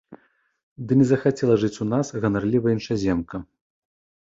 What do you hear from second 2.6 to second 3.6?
іншаземка.